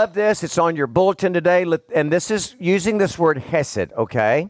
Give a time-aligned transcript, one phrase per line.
[0.00, 0.42] love this.
[0.42, 1.66] It's on your bulletin today.
[1.94, 4.48] And this is using this word hesed, okay?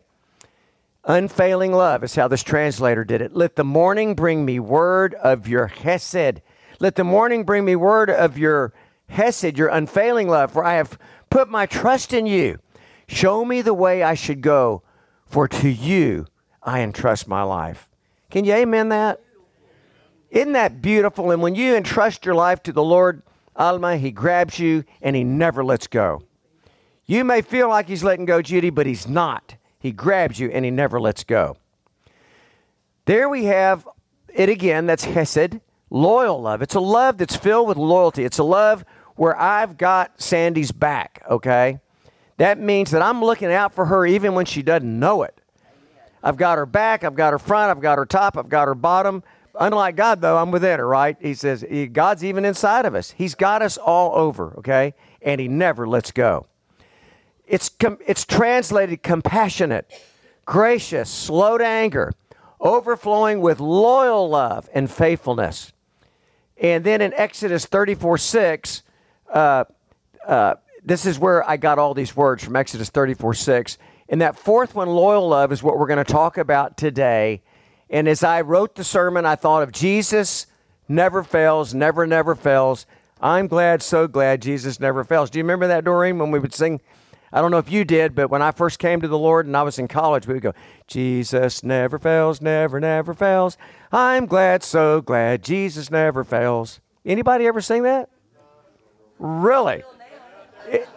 [1.05, 3.35] Unfailing love is how this translator did it.
[3.35, 6.41] Let the morning bring me word of your hesed.
[6.79, 8.73] Let the morning bring me word of your
[9.09, 10.97] hesed, your unfailing love, for I have
[11.31, 12.61] put my trust in you.
[13.09, 14.85] Show me the way I should go,
[15.27, 16.29] for to you
[16.63, 17.89] I entrust my life.
[18.31, 19.21] Can you amen that?
[20.31, 21.33] Isn't that beautiful?
[21.33, 23.23] And when you entrust your life to the Lord,
[23.61, 26.23] Alma, He grabs you and He never lets go.
[27.05, 29.55] You may feel like He's letting go, Judy, but He's not.
[29.79, 31.57] He grabs you and He never lets go.
[33.05, 33.87] There we have
[34.33, 34.87] it again.
[34.87, 35.61] That's Hesed,
[35.91, 36.63] loyal love.
[36.63, 38.25] It's a love that's filled with loyalty.
[38.25, 38.85] It's a love
[39.17, 41.81] where I've got Sandy's back, okay?
[42.39, 45.39] That means that I'm looking out for her even when she doesn't know it.
[46.23, 48.75] I've got her back, I've got her front, I've got her top, I've got her
[48.75, 49.23] bottom.
[49.59, 51.17] Unlike God, though, I'm within her, right?
[51.21, 53.13] He says, God's even inside of us.
[53.13, 54.95] He's got us all over, okay?
[55.23, 56.47] And He never lets go.
[57.47, 59.91] It's, com- it's translated compassionate,
[60.45, 62.13] gracious, slow to anger,
[62.61, 65.73] overflowing with loyal love and faithfulness.
[66.57, 68.83] And then in Exodus 34 6,
[69.33, 69.65] uh,
[70.27, 73.79] uh, this is where I got all these words from Exodus 34 6.
[74.09, 77.43] And that fourth one, loyal love, is what we're going to talk about today.
[77.91, 80.47] And as I wrote the sermon, I thought of Jesus
[80.89, 82.87] never fails, never, never fails.
[83.21, 85.29] I'm glad, so glad Jesus never fails.
[85.29, 86.81] Do you remember that, Doreen, when we would sing
[87.33, 89.57] I don't know if you did, but when I first came to the Lord and
[89.57, 90.53] I was in college, we would go,
[90.89, 93.57] Jesus never fails, never, never fails.
[93.93, 96.81] I'm glad, so glad, Jesus never fails.
[97.05, 98.09] Anybody ever sing that?
[99.21, 99.85] Really?
[100.67, 100.89] It,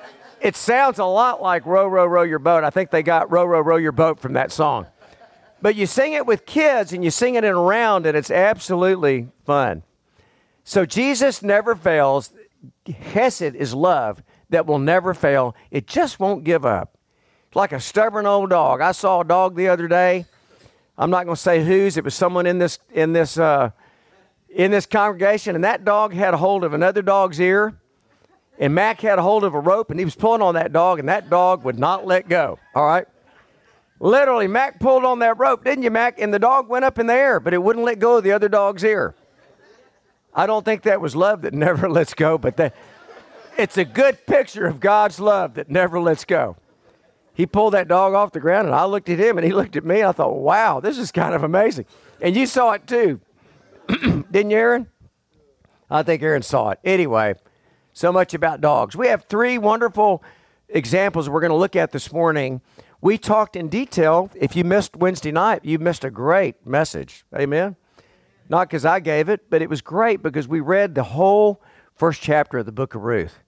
[0.41, 2.63] it sounds a lot like Row, Row, Row Your Boat.
[2.63, 4.87] I think they got Row, Row, Row Your Boat from that song.
[5.63, 8.29] But you sing it with kids and you sing it in a round, and it's
[8.29, 9.83] absolutely fun.
[10.65, 12.31] So Jesus never fails.
[12.85, 15.55] Hesed is love that will never fail.
[15.71, 16.97] It just won't give up.
[17.47, 18.81] It's like a stubborn old dog.
[18.81, 20.25] I saw a dog the other day.
[20.97, 21.95] I'm not going to say whose.
[21.95, 23.69] It was someone in this in this uh,
[24.49, 27.73] in this congregation, and that dog had a hold of another dog's ear,
[28.59, 30.99] and Mac had a hold of a rope, and he was pulling on that dog,
[30.99, 32.59] and that dog would not let go.
[32.75, 33.07] All right.
[34.03, 36.19] Literally, Mac pulled on that rope, didn't you, Mac?
[36.19, 38.33] And the dog went up in the air, but it wouldn't let go of the
[38.33, 39.15] other dog's ear.
[40.35, 42.75] I don't think that was love that never lets go, but that,
[43.57, 46.57] it's a good picture of God's love that never lets go.
[47.33, 49.77] He pulled that dog off the ground, and I looked at him, and he looked
[49.77, 50.01] at me.
[50.01, 51.85] And I thought, wow, this is kind of amazing.
[52.19, 53.21] And you saw it too,
[53.87, 54.87] didn't you, Aaron?
[55.89, 56.79] I think Aaron saw it.
[56.83, 57.35] Anyway,
[57.93, 58.97] so much about dogs.
[58.97, 60.21] We have three wonderful
[60.67, 62.59] examples we're going to look at this morning.
[63.03, 64.31] We talked in detail.
[64.33, 67.25] If you missed Wednesday night, you missed a great message.
[67.35, 67.75] Amen.
[68.47, 71.61] Not because I gave it, but it was great because we read the whole
[71.97, 73.39] first chapter of the book of Ruth.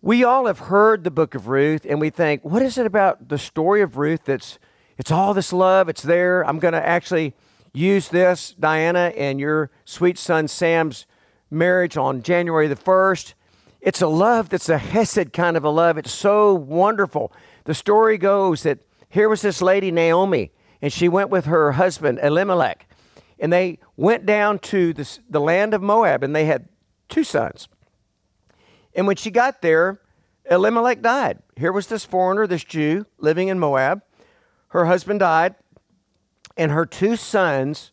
[0.00, 3.28] We all have heard the book of Ruth and we think, what is it about
[3.28, 4.60] the story of Ruth that's
[4.96, 6.46] it's all this love, it's there.
[6.46, 7.34] I'm going to actually
[7.72, 11.06] use this, Diana, and your sweet son Sam's
[11.50, 13.34] marriage on January the 1st.
[13.80, 15.98] It's a love that's a Hesed kind of a love.
[15.98, 17.32] It's so wonderful.
[17.64, 22.18] The story goes that here was this lady, Naomi, and she went with her husband,
[22.22, 22.88] Elimelech,
[23.38, 26.68] and they went down to the, the land of Moab, and they had
[27.08, 27.68] two sons.
[28.94, 30.00] And when she got there,
[30.50, 31.38] Elimelech died.
[31.56, 34.02] Here was this foreigner, this Jew, living in Moab.
[34.68, 35.54] Her husband died,
[36.56, 37.92] and her two sons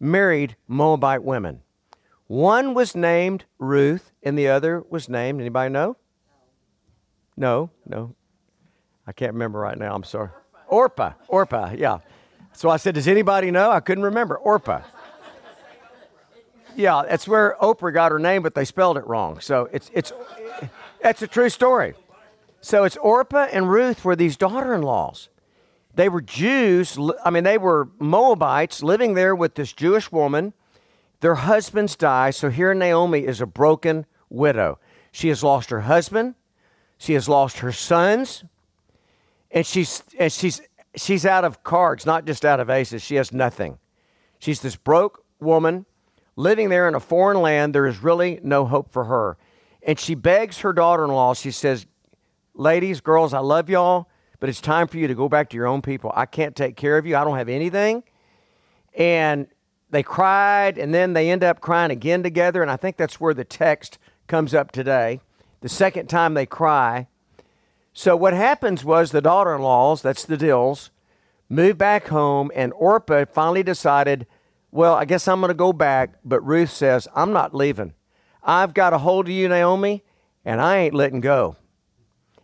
[0.00, 1.60] married Moabite women.
[2.26, 5.96] One was named Ruth, and the other was named, anybody know?
[7.36, 8.14] No, no.
[9.06, 9.94] I can't remember right now.
[9.94, 10.30] I'm sorry.
[10.68, 11.98] Orpah, Orpah, yeah.
[12.52, 13.70] So I said, Does anybody know?
[13.70, 14.36] I couldn't remember.
[14.36, 14.82] Orpah.
[16.76, 19.40] yeah, that's where Oprah got her name, but they spelled it wrong.
[19.40, 20.12] So it's it's
[21.02, 21.94] that's a true story.
[22.60, 25.28] So it's Orpah and Ruth were these daughter-in-laws.
[25.94, 26.98] They were Jews.
[27.24, 30.54] I mean, they were Moabites living there with this Jewish woman.
[31.20, 32.30] Their husbands die.
[32.30, 34.78] So here Naomi is a broken widow.
[35.12, 36.34] She has lost her husband.
[36.98, 38.44] She has lost her sons,
[39.54, 40.60] and she's and she's
[40.94, 43.00] she's out of cards, not just out of aces.
[43.00, 43.78] She has nothing.
[44.38, 45.86] She's this broke woman
[46.36, 49.36] living there in a foreign land, there is really no hope for her.
[49.82, 51.86] And she begs her daughter in law, she says,
[52.56, 54.08] Ladies, girls, I love y'all,
[54.38, 56.12] but it's time for you to go back to your own people.
[56.14, 57.16] I can't take care of you.
[57.16, 58.04] I don't have anything.
[58.94, 59.48] And
[59.90, 62.62] they cried, and then they end up crying again together.
[62.62, 63.98] And I think that's where the text
[64.28, 65.20] comes up today.
[65.62, 67.08] The second time they cry.
[67.94, 70.90] So what happens was the daughter in laws, that's the Dills,
[71.48, 74.26] moved back home, and Orpah finally decided
[74.74, 76.16] well, I guess I'm going to go back.
[76.24, 77.94] But Ruth says, I'm not leaving.
[78.42, 80.02] I've got a hold of you, Naomi,
[80.44, 81.56] and I ain't letting go.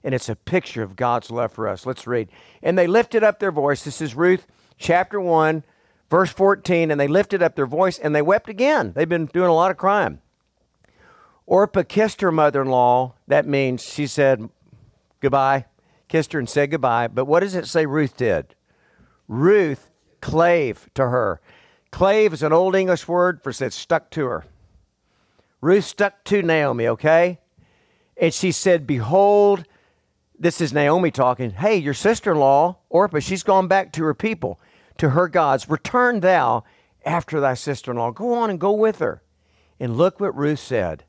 [0.04, 1.84] And it's a picture of God's love for us.
[1.84, 2.28] Let's read.
[2.62, 3.82] And they lifted up their voice.
[3.82, 4.46] This is Ruth
[4.78, 5.64] chapter 1,
[6.08, 6.92] verse 14.
[6.92, 8.92] And they lifted up their voice and they wept again.
[8.94, 10.20] They've been doing a lot of crime.
[11.46, 13.14] Orpah kissed her mother in law.
[13.26, 14.48] That means she said
[15.20, 15.66] goodbye,
[16.08, 17.08] kissed her and said goodbye.
[17.08, 18.54] But what does it say Ruth did?
[19.28, 19.90] Ruth
[20.20, 21.40] clave to her.
[21.90, 24.44] Clave is an old English word for said stuck to her.
[25.60, 27.38] Ruth stuck to Naomi, okay?
[28.16, 29.64] And she said, Behold,
[30.38, 31.50] this is Naomi talking.
[31.50, 34.58] Hey, your sister in law, Orpah, she's gone back to her people,
[34.98, 35.68] to her gods.
[35.68, 36.64] Return thou
[37.04, 38.10] after thy sister in law.
[38.10, 39.22] Go on and go with her.
[39.78, 41.04] And look what Ruth said.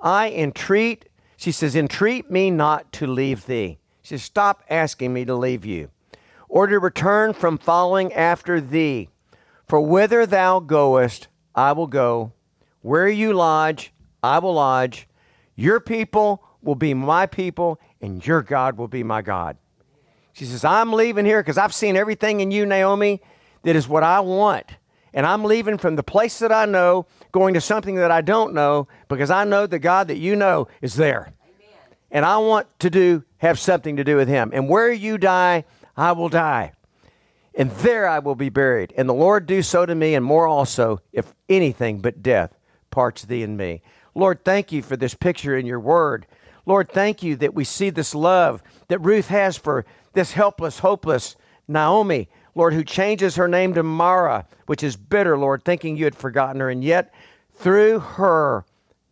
[0.00, 1.07] I entreat,
[1.38, 3.78] she says, entreat me not to leave thee.
[4.02, 5.88] She says, stop asking me to leave you,
[6.48, 9.08] or to return from following after thee.
[9.68, 12.32] For whither thou goest, I will go.
[12.80, 15.06] Where you lodge, I will lodge.
[15.54, 19.58] Your people will be my people, and your God will be my God.
[20.32, 23.22] She says, I'm leaving here because I've seen everything in you, Naomi,
[23.62, 24.66] that is what I want.
[25.12, 28.54] And I'm leaving from the place that I know, going to something that I don't
[28.54, 31.32] know, because I know the God that you know is there.
[31.42, 31.96] Amen.
[32.10, 34.50] And I want to do have something to do with him.
[34.52, 35.64] And where you die,
[35.96, 36.72] I will die.
[37.54, 38.92] And there I will be buried.
[38.96, 42.56] And the Lord do so to me, and more also, if anything but death
[42.90, 43.82] parts thee and me.
[44.14, 46.26] Lord, thank you for this picture in your word.
[46.66, 51.36] Lord, thank you that we see this love that Ruth has for this helpless, hopeless
[51.66, 52.28] Naomi.
[52.58, 56.60] Lord, who changes her name to Mara, which is bitter, Lord, thinking you had forgotten
[56.60, 56.68] her.
[56.68, 57.14] And yet,
[57.54, 58.64] through her,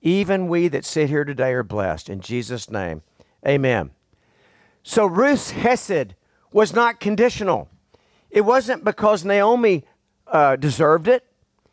[0.02, 2.10] even we that sit here today are blessed.
[2.10, 3.02] In Jesus' name,
[3.46, 3.92] amen.
[4.82, 6.14] So Ruth's Hesed
[6.50, 7.68] was not conditional.
[8.30, 9.84] It wasn't because Naomi
[10.26, 11.24] uh, deserved it.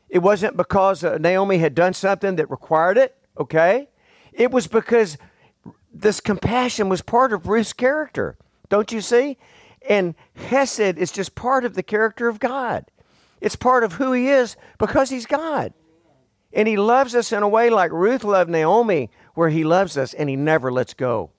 [0.10, 3.90] It wasn't because uh, Naomi had done something that required it, okay?
[4.32, 5.18] It was because
[5.92, 8.38] this compassion was part of Ruth's character.
[8.70, 9.40] Don't you see?
[9.90, 12.86] And Hesed is just part of the character of God.
[13.42, 15.74] It's part of who He is because He's God.
[16.54, 20.14] And He loves us in a way like Ruth loved Naomi, where He loves us
[20.14, 21.32] and He never lets go.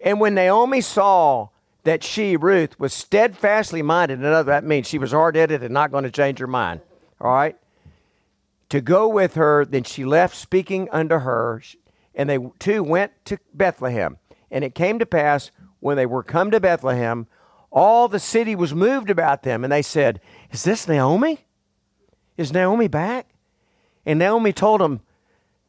[0.00, 1.48] And when Naomi saw
[1.84, 5.90] that she, Ruth, was steadfastly minded, another that means she was hard headed and not
[5.90, 6.80] going to change her mind,
[7.20, 7.56] all right?
[8.70, 11.60] To go with her, then she left speaking unto her,
[12.14, 14.16] and they two went to Bethlehem.
[14.50, 15.50] And it came to pass
[15.80, 17.26] when they were come to Bethlehem,
[17.72, 20.20] all the city was moved about them, and they said,
[20.50, 21.46] Is this Naomi?
[22.36, 23.26] Is Naomi back?
[24.04, 25.00] And Naomi told them,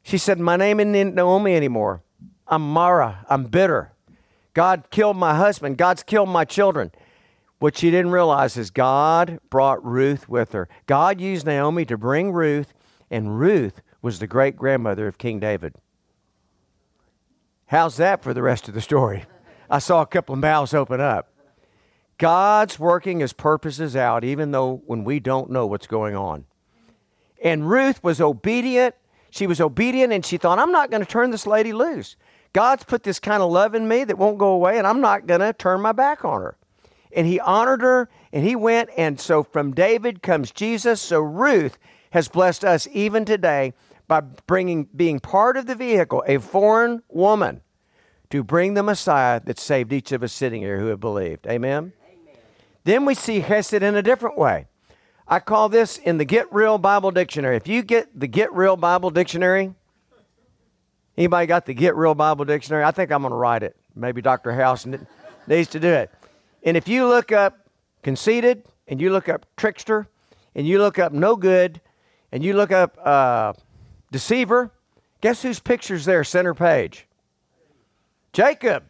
[0.04, 2.04] She said, My name isn't Naomi anymore.
[2.46, 3.26] I'm Mara.
[3.30, 3.94] I'm bitter.
[4.54, 5.78] God killed my husband.
[5.78, 6.92] God's killed my children.
[7.60, 10.68] What she didn't realize is God brought Ruth with her.
[10.86, 12.74] God used Naomi to bring Ruth,
[13.10, 15.76] and Ruth was the great grandmother of King David.
[17.68, 19.24] How's that for the rest of the story?
[19.70, 21.33] I saw a couple of mouths open up.
[22.24, 26.46] God's working his purposes out even though when we don't know what's going on.
[27.44, 28.96] And Ruth was obedient.
[29.30, 32.16] She was obedient and she thought, I'm not going to turn this lady loose.
[32.54, 35.28] God's put this kind of love in me that won't go away, and I'm not
[35.28, 36.56] going to turn my back on her.
[37.14, 38.90] And he honored her and he went.
[38.98, 41.02] And so from David comes Jesus.
[41.02, 41.78] So Ruth
[42.12, 43.74] has blessed us even today
[44.08, 47.60] by bringing, being part of the vehicle, a foreign woman,
[48.30, 51.46] to bring the Messiah that saved each of us sitting here who have believed.
[51.48, 51.92] Amen?
[52.84, 54.68] Then we see Hesed in a different way.
[55.28, 57.56] I call this in the Get Real Bible Dictionary.
[57.56, 59.74] If you get the Get Real Bible Dictionary,
[61.18, 62.84] anybody got the Get Real Bible Dictionary?
[62.84, 63.76] I think I'm going to write it.
[63.96, 64.52] Maybe Dr.
[64.54, 64.86] House
[65.48, 66.12] needs to do it.
[66.64, 67.70] And if you look up
[68.02, 70.08] conceited, and you look up trickster,
[70.56, 71.80] and you look up no good,
[72.32, 73.54] and you look up uh,
[74.12, 74.72] deceiver,
[75.22, 77.08] guess whose picture's there, center page?
[78.34, 78.84] Jacob.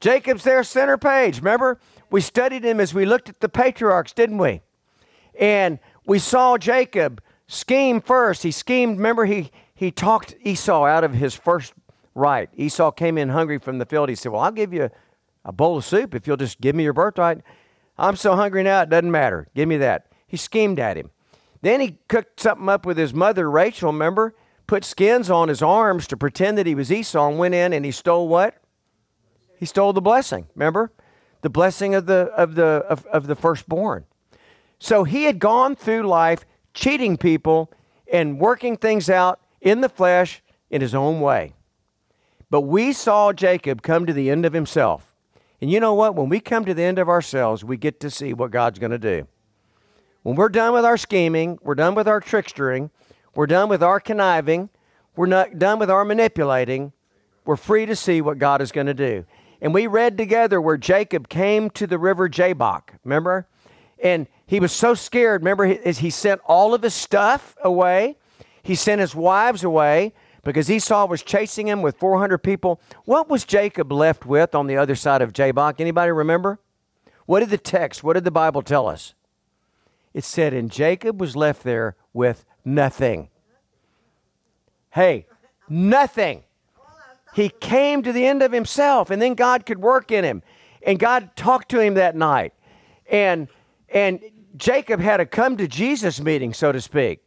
[0.00, 1.38] Jacob's there, center page.
[1.38, 1.78] Remember?
[2.12, 4.60] We studied him as we looked at the patriarchs, didn't we?
[5.40, 8.42] And we saw Jacob scheme first.
[8.42, 11.72] He schemed, remember, he, he talked Esau out of his first
[12.14, 12.50] right.
[12.54, 14.10] Esau came in hungry from the field.
[14.10, 14.90] He said, Well, I'll give you a,
[15.46, 17.40] a bowl of soup if you'll just give me your birthright.
[17.96, 19.48] I'm so hungry now, it doesn't matter.
[19.54, 20.08] Give me that.
[20.26, 21.10] He schemed at him.
[21.62, 24.34] Then he cooked something up with his mother, Rachel, remember?
[24.66, 27.86] Put skins on his arms to pretend that he was Esau and went in and
[27.86, 28.56] he stole what?
[29.58, 30.92] He stole the blessing, remember?
[31.42, 34.04] The blessing of the, of the, of, of the firstborn.
[34.78, 36.44] So he had gone through life
[36.74, 37.70] cheating people
[38.10, 41.52] and working things out in the flesh in his own way.
[42.50, 45.14] But we saw Jacob come to the end of himself.
[45.60, 46.14] And you know what?
[46.16, 48.90] When we come to the end of ourselves, we get to see what God's going
[48.90, 49.28] to do.
[50.22, 52.90] When we're done with our scheming, we're done with our trickstering,
[53.34, 54.68] we're done with our conniving,
[55.16, 56.92] we're not done with our manipulating,
[57.44, 59.24] we're free to see what God is going to do.
[59.62, 63.46] And we read together where Jacob came to the river Jabbok, remember?
[64.02, 65.42] And he was so scared.
[65.42, 68.18] Remember, he, he sent all of his stuff away,
[68.64, 72.80] he sent his wives away because Esau was chasing him with 400 people.
[73.04, 75.80] What was Jacob left with on the other side of Jabbok?
[75.80, 76.58] Anybody remember?
[77.26, 79.14] What did the text, what did the Bible tell us?
[80.12, 83.28] It said, and Jacob was left there with nothing.
[84.90, 85.26] Hey,
[85.68, 86.42] nothing.
[87.34, 90.42] He came to the end of himself, and then God could work in him.
[90.84, 92.52] And God talked to him that night.
[93.10, 93.48] And
[93.88, 94.20] and
[94.56, 97.20] Jacob had a come to Jesus meeting, so to speak.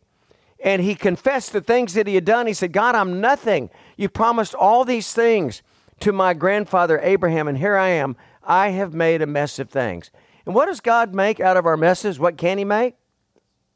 [0.64, 2.48] And he confessed the things that he had done.
[2.48, 3.70] He said, God, I'm nothing.
[3.98, 5.62] You promised all these things
[6.00, 8.16] to my grandfather Abraham, and here I am.
[8.44, 10.12] I have made a mess of things.
[10.46, 12.20] And what does God make out of our messes?
[12.20, 12.96] What can He make?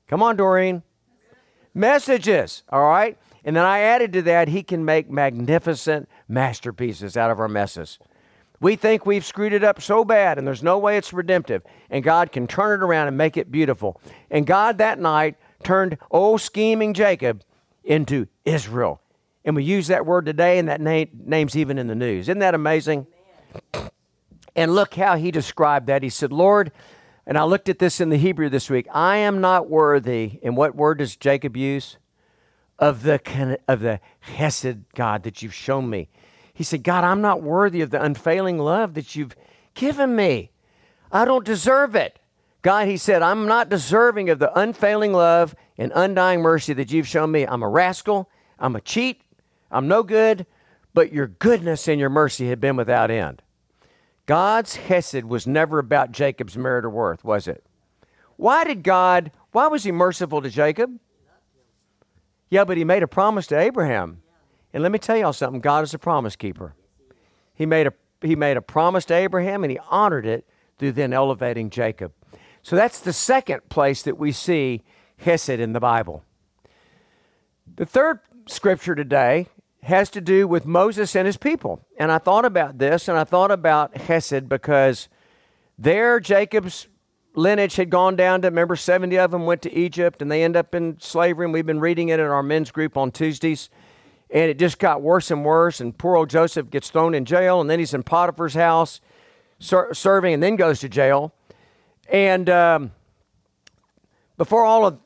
[0.07, 0.83] Come on, Doreen.
[1.73, 3.17] Messages, all right?
[3.43, 7.99] And then I added to that, He can make magnificent masterpieces out of our messes.
[8.61, 11.63] We think we've screwed it up so bad and there's no way it's redemptive.
[11.89, 14.01] And God can turn it around and make it beautiful.
[14.29, 17.43] And God that night turned old scheming Jacob
[17.83, 19.01] into Israel.
[19.45, 22.27] And we use that word today, and that name, name's even in the news.
[22.27, 23.07] Isn't that amazing?
[24.55, 26.03] And look how he described that.
[26.03, 26.71] He said, Lord,
[27.25, 28.87] and I looked at this in the Hebrew this week.
[28.93, 30.39] I am not worthy.
[30.43, 31.97] And what word does Jacob use?
[32.79, 36.09] Of the of the Hesed God that you've shown me.
[36.53, 39.35] He said, God, I'm not worthy of the unfailing love that you've
[39.73, 40.51] given me.
[41.11, 42.19] I don't deserve it.
[42.61, 47.07] God, he said, I'm not deserving of the unfailing love and undying mercy that you've
[47.07, 47.45] shown me.
[47.45, 48.29] I'm a rascal.
[48.57, 49.21] I'm a cheat.
[49.71, 50.45] I'm no good.
[50.93, 53.41] But your goodness and your mercy have been without end.
[54.25, 57.65] God's Hesed was never about Jacob's merit or worth, was it?
[58.35, 60.99] Why did God, why was he merciful to Jacob?
[62.49, 64.21] Yeah, but he made a promise to Abraham.
[64.73, 66.75] And let me tell y'all something God is a promise keeper.
[67.53, 71.13] He made a, he made a promise to Abraham and he honored it through then
[71.13, 72.13] elevating Jacob.
[72.61, 74.83] So that's the second place that we see
[75.17, 76.23] Hesed in the Bible.
[77.75, 79.47] The third scripture today
[79.83, 81.85] has to do with Moses and his people.
[81.97, 85.07] And I thought about this and I thought about Hesed because
[85.77, 86.87] there Jacob's
[87.35, 90.55] lineage had gone down to, remember, 70 of them went to Egypt and they end
[90.55, 91.45] up in slavery.
[91.45, 93.69] And we've been reading it in our men's group on Tuesdays.
[94.31, 95.81] And it just got worse and worse.
[95.81, 99.01] And poor old Joseph gets thrown in jail and then he's in Potiphar's house
[99.59, 101.33] ser- serving and then goes to jail.
[102.11, 102.91] And um,
[104.37, 104.99] before all of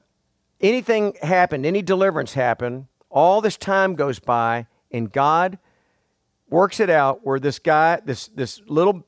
[0.62, 5.58] anything happened, any deliverance happened, all this time goes by, and God
[6.50, 9.06] works it out where this guy, this, this little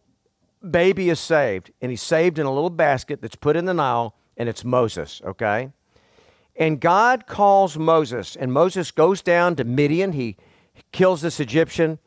[0.72, 4.16] baby is saved, and he's saved in a little basket that's put in the Nile,
[4.38, 5.72] and it's Moses, okay?
[6.56, 10.14] And God calls Moses, and Moses goes down to Midian.
[10.14, 10.38] He
[10.92, 12.00] kills this Egyptian,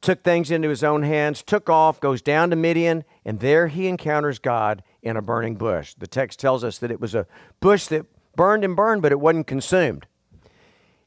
[0.00, 3.86] took things into his own hands, took off, goes down to Midian, and there he
[3.86, 5.94] encounters God in a burning bush.
[5.94, 7.26] The text tells us that it was a
[7.60, 10.06] bush that burned and burned, but it wasn't consumed.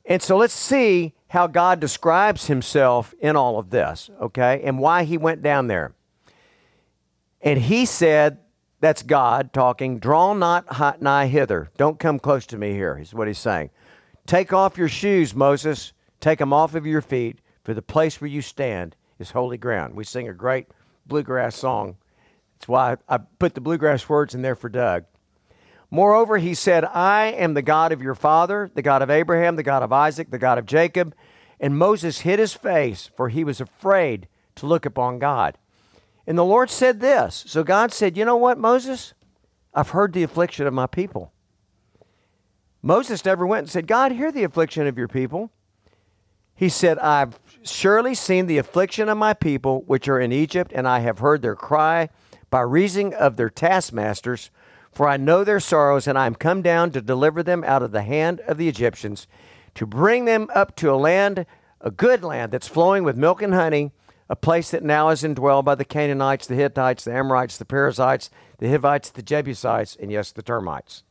[0.05, 5.03] And so let's see how God describes himself in all of this, okay, and why
[5.03, 5.93] he went down there.
[7.41, 8.39] And he said,
[8.79, 11.69] That's God talking, draw not nigh hither.
[11.77, 13.69] Don't come close to me here, is what he's saying.
[14.25, 15.93] Take off your shoes, Moses.
[16.19, 19.95] Take them off of your feet, for the place where you stand is holy ground.
[19.95, 20.67] We sing a great
[21.05, 21.97] bluegrass song.
[22.55, 25.05] That's why I put the bluegrass words in there for Doug.
[25.91, 29.63] Moreover, he said, I am the God of your father, the God of Abraham, the
[29.63, 31.15] God of Isaac, the God of Jacob.
[31.59, 35.57] And Moses hid his face, for he was afraid to look upon God.
[36.29, 37.43] And the Lord said this.
[37.47, 39.13] So God said, You know what, Moses?
[39.73, 41.33] I've heard the affliction of my people.
[42.81, 45.51] Moses never went and said, God, hear the affliction of your people.
[46.55, 50.87] He said, I've surely seen the affliction of my people which are in Egypt, and
[50.87, 52.09] I have heard their cry
[52.49, 54.49] by reason of their taskmasters
[54.91, 57.91] for I know their sorrows, and I am come down to deliver them out of
[57.91, 59.27] the hand of the Egyptians,
[59.75, 61.45] to bring them up to a land,
[61.81, 63.91] a good land that's flowing with milk and honey,
[64.29, 68.29] a place that now is indwelled by the Canaanites, the Hittites, the Amorites, the Perizzites,
[68.59, 71.03] the Hivites, the Jebusites, and yes, the termites.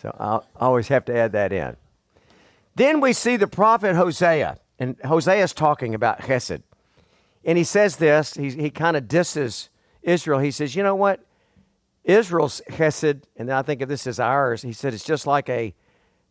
[0.00, 1.76] So I always have to add that in.
[2.74, 6.62] Then we see the prophet Hosea, and Hosea is talking about Hesed.
[7.44, 9.68] And he says this, he, he kind of disses
[10.02, 10.40] Israel.
[10.40, 11.24] He says, You know what?
[12.04, 15.74] Israel's Hesed, and I think of this as ours, he said it's just like a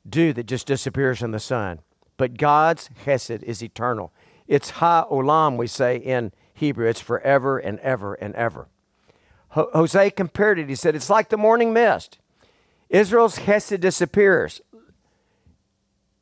[0.08, 1.80] dew that just disappears in the sun.
[2.18, 4.12] But God's Hesed is eternal.
[4.50, 6.88] It's Ha-olam, we say in Hebrew.
[6.88, 8.68] It's forever and ever and ever.
[9.50, 10.68] Ho- Hosea compared it.
[10.68, 12.18] He said, It's like the morning mist.
[12.89, 14.60] Israel's Hesed disappears.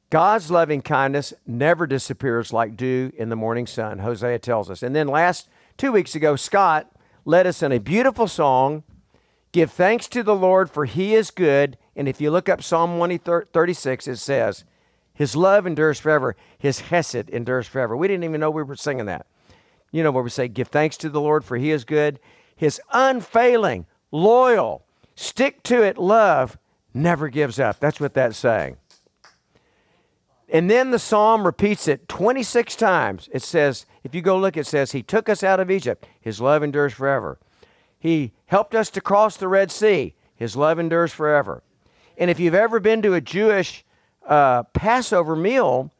[0.10, 4.84] God's loving kindness never disappears like dew in the morning sun, Hosea tells us.
[4.84, 6.92] And then last two weeks ago, Scott
[7.24, 8.84] led us in a beautiful song
[9.54, 11.78] Give thanks to the Lord, for he is good.
[11.96, 14.66] And if you look up Psalm 136, it says,
[15.18, 17.98] His love endures forever, His Hesed endures forever.
[17.98, 19.26] We didn't even know we were singing that.
[19.92, 22.20] You know where we say, Give thanks to the Lord, for he is good.
[22.56, 26.60] His unfailing, loyal, stick to it love
[26.94, 27.80] never gives up.
[27.80, 28.78] That's what that's saying.
[30.50, 33.28] And then the psalm repeats it 26 times.
[33.34, 36.08] It says, if you go look, it says, He took us out of Egypt.
[36.22, 37.40] His love endures forever.
[38.00, 40.14] He helped us to cross the Red Sea.
[40.36, 41.64] His love endures forever.
[42.18, 43.84] And if you've ever been to a Jewish
[44.28, 45.92] uh, Passover meal,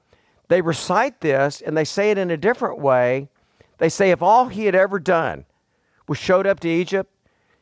[0.50, 3.30] they recite this and they say it in a different way.
[3.80, 5.46] They say, if all he had ever done
[6.08, 7.12] was showed up to Egypt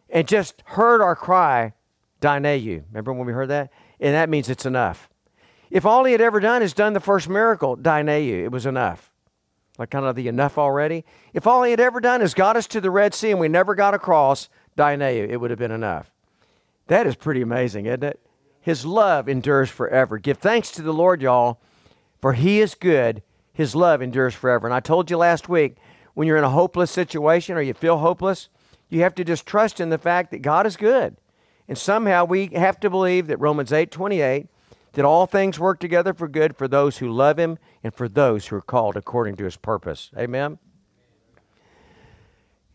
[0.09, 1.73] and just heard our cry,
[2.21, 2.83] Dayenu.
[2.89, 3.71] Remember when we heard that?
[3.99, 5.09] And that means it's enough.
[5.69, 9.11] If all he had ever done is done the first miracle, Dayenu, it was enough.
[9.77, 11.03] Like kind of the enough already.
[11.33, 13.49] If all he had ever done is got us to the Red Sea and we
[13.49, 16.11] never got across, Dayenu, it would have been enough.
[16.87, 18.24] That is pretty amazing, isn't it?
[18.65, 20.17] His love endures forever.
[20.17, 21.59] Give thanks to the Lord, y'all,
[22.19, 23.21] for he is good.
[23.53, 24.65] His love endures forever.
[24.65, 25.77] And I told you last week,
[26.15, 28.49] when you're in a hopeless situation or you feel hopeless,
[28.89, 31.15] you have to just trust in the fact that God is good.
[31.67, 34.47] And somehow we have to believe that Romans 8 28,
[34.93, 38.47] that all things work together for good for those who love him and for those
[38.47, 40.09] who are called according to his purpose.
[40.17, 40.57] Amen.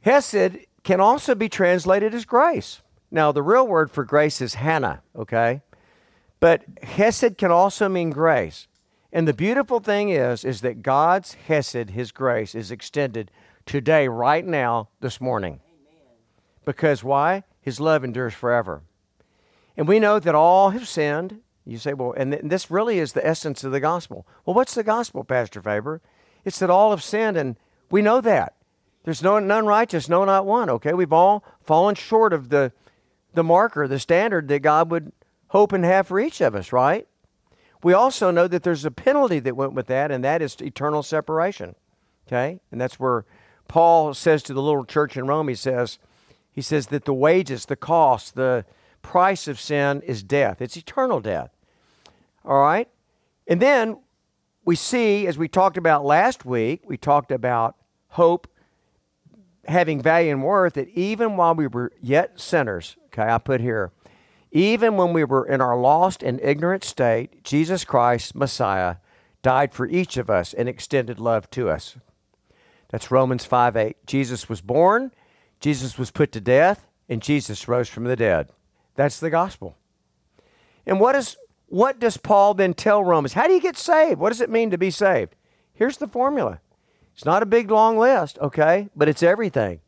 [0.02, 2.80] Hesed can also be translated as grace.
[3.11, 5.62] Now, the real word for grace is Hannah, okay?
[6.40, 8.66] But Hesed can also mean grace.
[9.12, 13.30] And the beautiful thing is, is that God's Hesed, His grace, is extended
[13.66, 15.61] today, right now, this morning.
[16.64, 17.44] Because why?
[17.61, 18.82] His love endures forever.
[19.76, 21.40] And we know that all have sinned.
[21.66, 24.26] You say, well, and th- this really is the essence of the gospel.
[24.44, 26.00] Well, what's the gospel, Pastor Faber?
[26.44, 27.56] It's that all have sinned, and
[27.90, 28.54] we know that.
[29.04, 30.70] There's no none righteous, no not one.
[30.70, 32.73] Okay, we've all fallen short of the
[33.32, 35.12] the marker, the standard that God would
[35.50, 37.06] hope and have for each of us, right?
[37.82, 41.02] We also know that there's a penalty that went with that, and that is eternal
[41.02, 41.75] separation.
[42.26, 42.60] Okay?
[42.71, 43.25] And that's where
[43.69, 45.99] Paul says to the little church in Rome, he says,
[46.52, 48.65] he says that the wages, the cost, the
[49.02, 50.60] price of sin is death.
[50.60, 51.50] It's eternal death.
[52.45, 52.89] All right?
[53.47, 53.99] And then
[54.65, 57.76] we see, as we talked about last week, we talked about
[58.08, 58.47] hope
[59.67, 63.93] having value and worth, that even while we were yet sinners, okay, I put here,
[64.52, 68.97] even when we were in our lost and ignorant state, Jesus Christ, Messiah,
[69.43, 71.97] died for each of us and extended love to us.
[72.89, 74.06] That's Romans 5 8.
[74.06, 75.13] Jesus was born,
[75.60, 78.50] Jesus was put to death, and Jesus rose from the dead.
[78.97, 79.76] That's the gospel.
[80.84, 81.36] And what, is,
[81.67, 83.34] what does Paul then tell Romans?
[83.34, 84.19] How do you get saved?
[84.19, 85.36] What does it mean to be saved?
[85.73, 86.60] Here's the formula
[87.15, 88.89] it's not a big, long list, okay?
[88.97, 89.80] But it's everything.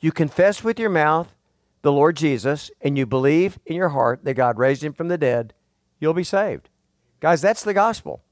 [0.00, 1.34] You confess with your mouth
[1.82, 5.18] the Lord Jesus and you believe in your heart that God raised him from the
[5.18, 5.54] dead,
[5.98, 6.68] you'll be saved.
[7.20, 8.22] Guys, that's the gospel.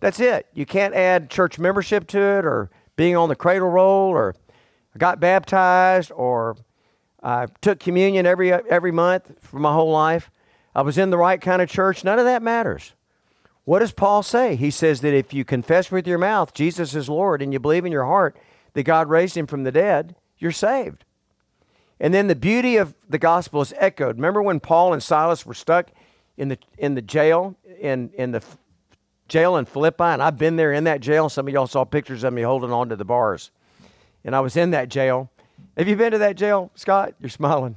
[0.00, 0.46] That's it.
[0.52, 4.34] You can't add church membership to it or being on the cradle roll or
[4.94, 6.56] I got baptized or
[7.22, 10.30] I took communion every every month for my whole life.
[10.74, 12.02] I was in the right kind of church.
[12.02, 12.94] None of that matters.
[13.64, 14.56] What does Paul say?
[14.56, 17.84] He says that if you confess with your mouth Jesus is Lord and you believe
[17.84, 18.36] in your heart
[18.74, 21.04] that God raised him from the dead, you're saved.
[22.02, 24.16] And then the beauty of the gospel is echoed.
[24.16, 25.86] Remember when Paul and Silas were stuck
[26.36, 28.42] in the in the jail in in the
[29.28, 31.28] jail in Philippi, and I've been there in that jail.
[31.28, 33.52] Some of y'all saw pictures of me holding on to the bars,
[34.24, 35.30] and I was in that jail.
[35.78, 37.14] Have you been to that jail, Scott?
[37.20, 37.76] You're smiling.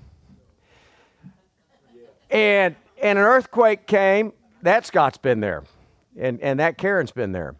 [2.32, 4.34] And and an earthquake came.
[4.64, 5.66] That Scott's been there,
[6.18, 7.54] and and that Karen's been there.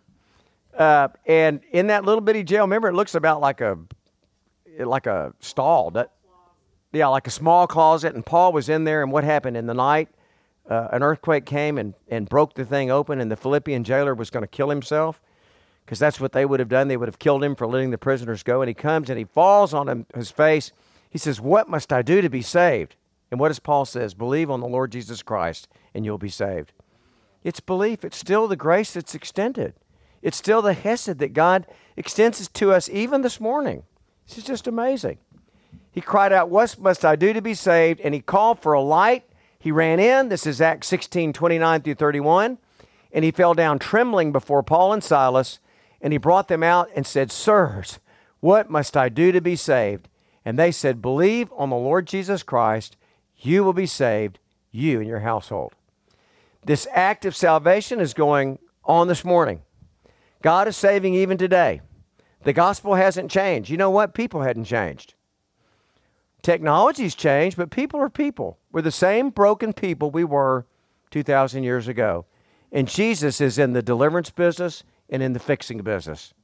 [0.76, 3.78] Uh, and in that little bitty jail, remember, it looks about like a
[4.80, 5.92] like a stall.
[6.96, 8.16] Yeah, like a small closet.
[8.16, 10.10] And Paul was in there, and what happened in the night?
[10.70, 14.30] Uh, an earthquake came and, and broke the thing open, and the Philippian jailer was
[14.30, 15.22] going to kill himself
[15.86, 16.88] because that's what they would have done.
[16.88, 18.62] They would have killed him for letting the prisoners go.
[18.62, 20.72] And he comes and he falls on him, his face.
[21.10, 22.96] He says, What must I do to be saved?
[23.30, 24.14] And what does Paul says?
[24.14, 26.72] Believe on the Lord Jesus Christ, and you'll be saved.
[27.44, 28.04] It's belief.
[28.04, 29.74] It's still the grace that's extended.
[30.22, 33.84] It's still the hesed that God extends to us even this morning.
[34.28, 35.20] This is just amazing.
[35.96, 38.02] He cried out, What must I do to be saved?
[38.02, 39.24] And he called for a light.
[39.58, 40.28] He ran in.
[40.28, 42.58] This is Acts 16 29 through 31.
[43.14, 45.60] And he fell down trembling before Paul and Silas.
[46.02, 48.00] And he brought them out and said, Sirs,
[48.42, 50.10] what must I do to be saved?
[50.44, 52.98] And they said, Believe on the Lord Jesus Christ.
[53.38, 54.40] You will be saved,
[54.72, 55.76] you and your household.
[56.66, 59.62] This act of salvation is going on this morning.
[60.42, 61.80] God is saving even today.
[62.44, 63.70] The gospel hasn't changed.
[63.70, 64.14] You know what?
[64.14, 65.14] People hadn't changed.
[66.46, 68.60] Technology's changed, but people are people.
[68.72, 70.68] We're the same broken people we were
[71.10, 72.28] 2,000 years ago.
[72.72, 76.36] And Jesus is in the deliverance business and in the fixing business.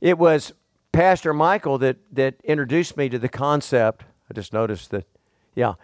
[0.00, 0.54] It was
[0.92, 4.04] Pastor Michael that, that introduced me to the concept.
[4.30, 5.04] I just noticed that,
[5.54, 5.74] yeah,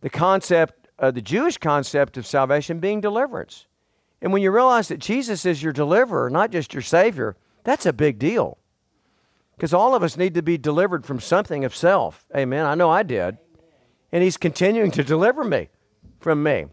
[0.00, 3.66] the concept, uh, the Jewish concept of salvation being deliverance.
[4.22, 7.92] And when you realize that Jesus is your deliverer, not just your Savior, that's a
[7.92, 8.56] big deal.
[9.56, 12.26] Because all of us need to be delivered from something of self.
[12.36, 12.66] Amen.
[12.66, 13.38] I know I did.
[14.12, 15.68] And He's continuing to deliver me
[16.20, 16.66] from me.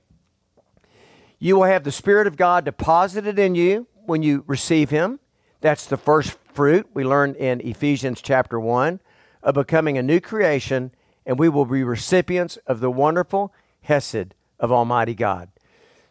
[1.39, 5.19] You will have the Spirit of God deposited in you when you receive Him.
[5.61, 8.99] That's the first fruit we learned in Ephesians chapter 1
[9.41, 10.91] of becoming a new creation,
[11.25, 15.49] and we will be recipients of the wonderful Hesed of Almighty God.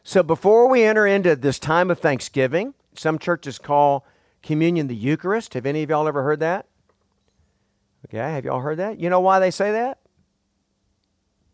[0.03, 4.05] So before we enter into this time of thanksgiving, some churches call
[4.43, 5.55] communion the Eucharist.
[5.55, 6.67] Have any of y'all ever heard that?
[8.07, 8.99] Okay, have y'all heard that?
[8.99, 9.99] You know why they say that?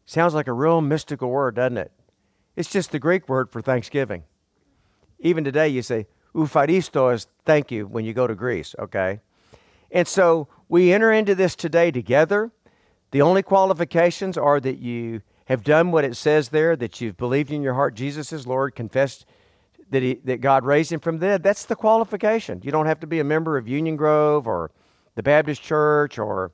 [0.06, 1.92] Sounds like a real mystical word, doesn't it?
[2.56, 4.24] It's just the Greek word for thanksgiving.
[5.20, 9.20] Even today, you say, Eucharisto is thank you when you go to Greece, okay?
[9.90, 12.52] And so we enter into this today together.
[13.10, 17.50] The only qualifications are that you have done what it says there, that you've believed
[17.50, 19.24] in your heart Jesus is Lord, confessed
[19.90, 21.42] that, he, that God raised him from the dead.
[21.42, 22.60] That's the qualification.
[22.62, 24.70] You don't have to be a member of Union Grove or
[25.14, 26.52] the Baptist Church or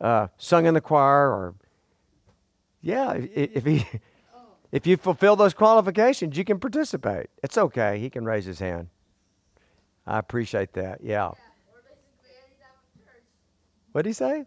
[0.00, 1.54] uh, sung in the choir or,
[2.80, 3.86] yeah, if, if he.
[4.72, 7.26] If you fulfill those qualifications, you can participate.
[7.42, 7.98] It's okay.
[7.98, 8.88] He can raise his hand.
[10.06, 11.00] I appreciate that.
[11.04, 11.32] Yeah.
[13.92, 14.46] What did he say?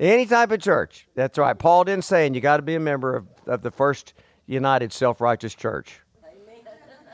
[0.00, 1.06] Any type of church.
[1.14, 1.56] That's right.
[1.56, 4.14] Paul didn't say, and you got to be a member of, of the first
[4.46, 6.00] United Self Righteous Church.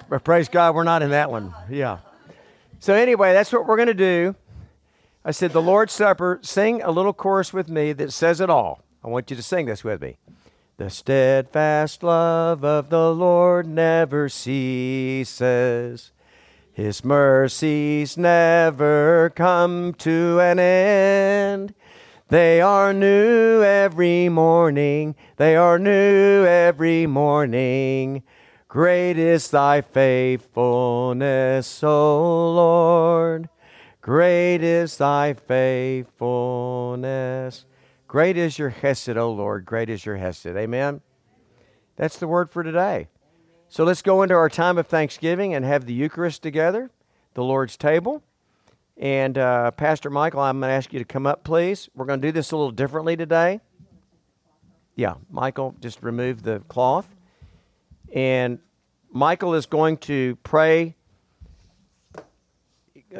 [0.08, 1.52] But praise God, we're not in that one.
[1.68, 1.98] Yeah.
[2.78, 4.36] So, anyway, that's what we're going to do.
[5.24, 8.84] I said, The Lord's Supper, sing a little chorus with me that says it all.
[9.02, 10.18] I want you to sing this with me.
[10.76, 16.12] The steadfast love of the Lord never ceases.
[16.72, 21.74] His mercies never come to an end.
[22.28, 25.14] They are new every morning.
[25.36, 28.24] They are new every morning.
[28.66, 33.48] Great is thy faithfulness, O Lord.
[34.00, 37.64] Great is thy faithfulness.
[38.08, 39.64] Great is your hesed, O Lord.
[39.64, 40.46] Great is your hesed.
[40.46, 41.02] Amen.
[41.94, 43.06] That's the word for today.
[43.68, 46.90] So let's go into our time of thanksgiving and have the Eucharist together,
[47.34, 48.24] the Lord's table.
[48.96, 51.90] And uh, Pastor Michael, I'm going to ask you to come up, please.
[51.94, 53.60] We're going to do this a little differently today.
[54.94, 57.06] Yeah, Michael, just remove the cloth.
[58.14, 58.58] And
[59.12, 60.96] Michael is going to pray.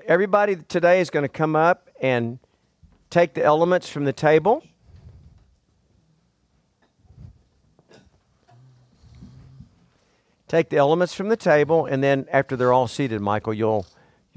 [0.07, 2.39] Everybody today is going to come up and
[3.11, 4.63] take the elements from the table.
[10.49, 13.85] Take the elements from the table, and then after they're all seated, Michael, you'll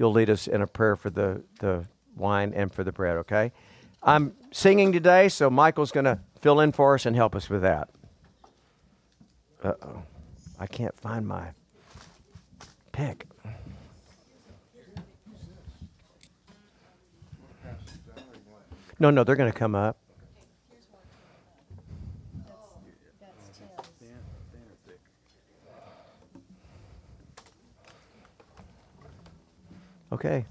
[0.00, 1.84] you'll lead us in a prayer for the, the
[2.16, 3.52] wine and for the bread, okay?
[4.02, 7.60] I'm singing today, so Michael's going to fill in for us and help us with
[7.60, 7.90] that.
[9.62, 10.02] Uh oh.
[10.58, 11.48] I can't find my
[12.92, 13.26] pick.
[18.98, 19.98] No, no, they're going to come up.
[30.20, 30.44] Okay.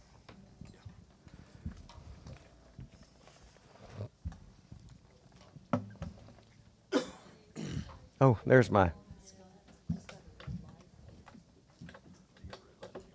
[8.19, 8.91] Oh, there's my.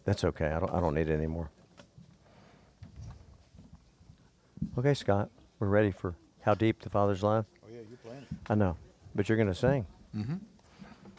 [0.05, 0.47] That's okay.
[0.47, 1.51] I don't, I don't need it anymore.
[4.79, 7.47] Okay, Scott, we're ready for How Deep the Father's Love.
[7.65, 8.27] Oh, yeah, you're playing.
[8.49, 8.77] I know,
[9.17, 9.87] but you're going to sing.
[10.17, 10.37] Mm-hmm.